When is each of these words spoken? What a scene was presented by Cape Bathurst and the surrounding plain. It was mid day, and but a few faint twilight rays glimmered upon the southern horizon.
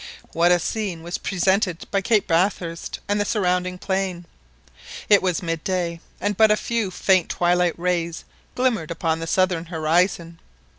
What 0.33 0.51
a 0.51 0.57
scene 0.57 1.03
was 1.03 1.19
presented 1.19 1.85
by 1.91 2.01
Cape 2.01 2.25
Bathurst 2.25 2.99
and 3.07 3.21
the 3.21 3.23
surrounding 3.23 3.77
plain. 3.77 4.25
It 5.09 5.21
was 5.21 5.43
mid 5.43 5.63
day, 5.63 5.99
and 6.19 6.35
but 6.35 6.49
a 6.49 6.57
few 6.57 6.89
faint 6.89 7.29
twilight 7.29 7.77
rays 7.77 8.23
glimmered 8.55 8.89
upon 8.89 9.19
the 9.19 9.27
southern 9.27 9.65
horizon. 9.65 10.39